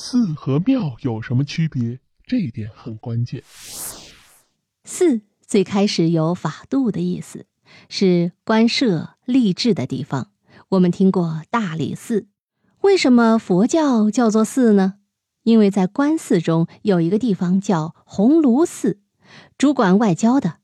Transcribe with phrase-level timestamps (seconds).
[0.00, 1.98] 寺和庙有什么区别？
[2.24, 3.42] 这一点很关键。
[4.84, 7.46] 寺最开始有法度的意思，
[7.88, 10.30] 是官舍立志的地方。
[10.68, 12.28] 我们听过大理寺，
[12.82, 14.94] 为什么佛教叫做寺呢？
[15.42, 19.00] 因为在官寺中有一个地方叫鸿胪寺，
[19.58, 20.58] 主管外交的。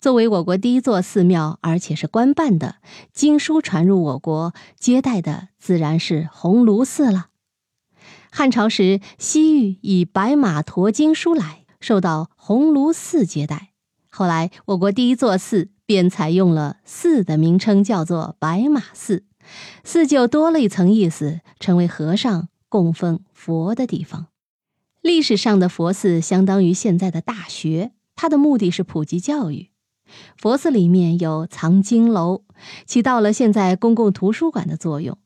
[0.00, 2.76] 作为我国第一座寺庙，而且是官办的，
[3.12, 7.26] 经书传入我国，接待的自然是鸿胪寺了。
[8.30, 13.70] 汉朝时，西域以白马驮经书来，受到鸿胪寺接待。
[14.08, 19.24] 后来，我国第一座寺便采用了寺的名称，叫做白马寺，
[19.82, 24.28] 寺就多了一层意思，成为和尚供奉佛的地方。
[25.00, 29.70] 历史上的佛寺相当于现在的大学，它的目的是普及教育。
[30.36, 32.42] 佛寺里面有藏经楼，
[32.84, 35.18] 起到了现在公共图书馆的作用。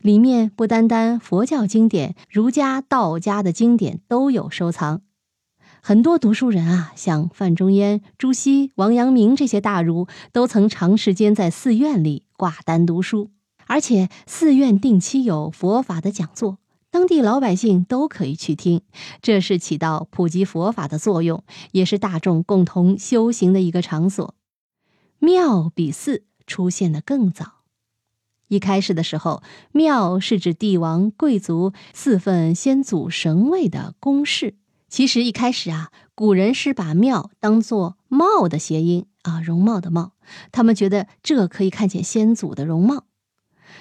[0.00, 5.02] 里面不单单佛教经典，儒家、道家的经典都有收藏。
[5.82, 13.30] 很多读书人啊，像范仲淹、朱熹、王阳明这些大儒，都曾长时间在寺院里挂单读书。
[13.66, 16.58] 而且寺院定期有佛法的讲座，
[16.90, 18.80] 当地老百姓都可以去听，
[19.20, 24.34] 这是起到普及佛法的作用，也是大众共同修行的一个场所。
[25.18, 27.59] 庙比寺出现的更早。
[28.50, 34.56] 一开始的时候，庙是指帝王、贵族四份先祖神位的宫室。
[34.88, 40.14] 其实一开始啊，古人是把庙当作貌的谐音啊，容貌的貌，
[40.50, 43.04] 他们觉得这可以看见先祖的容貌。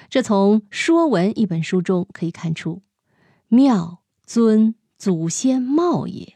[0.07, 2.83] 这从《说文》一本书中可以看出，
[3.47, 6.35] 庙尊祖先貌也。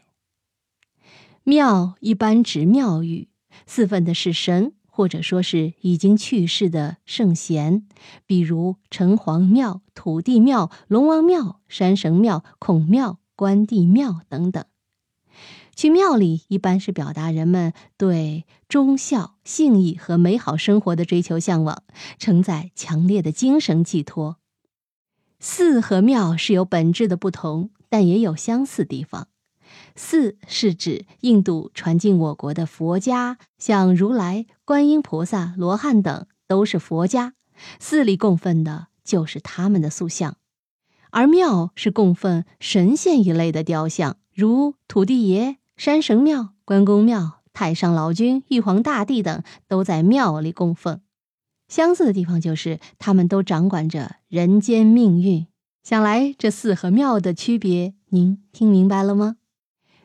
[1.43, 3.29] 庙一般指庙宇，
[3.67, 4.73] 四份的是神。
[4.95, 7.87] 或者说是已经去世的圣贤，
[8.27, 14.63] 比如城隍庙、土地庙、龙王庙、山神庙、孔庙、关帝庙等等。
[15.75, 21.81] 去庙里一般是表达人们对忠孝、信义和美好生活的追求向往，
[22.19, 24.37] 承载强烈的精神寄托。
[25.39, 29.29] 寺和庙是有本质的不同，但也有相似地方。
[29.95, 37.33] 寺是指印度传进我国的佛家，像如来、观音菩萨、罗汉等都是佛家，
[37.79, 40.33] 寺里供奉的就是他们的塑像；
[41.11, 51.01] 而庙是供奉神仙一类的雕像，如土地爷、山神庙、关公庙、太上老君、玉皇大帝等都在庙里供奉。
[51.67, 55.47] 相似的地方就是他们都掌管着人间命运。
[55.83, 59.37] 想来这寺和庙的区别，您听明白了吗？